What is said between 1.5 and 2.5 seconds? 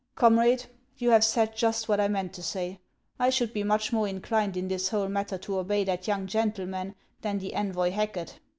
just what I meant to